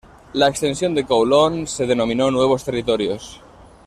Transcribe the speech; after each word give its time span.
La 0.33 0.47
extensión 0.47 0.95
de 0.95 1.05
Kowloon 1.05 1.67
se 1.67 1.85
denominó 1.85 2.31
"Nuevos 2.31 2.65
Territorios". 2.65 3.39